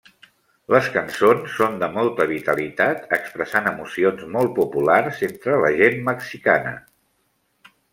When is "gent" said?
5.85-6.05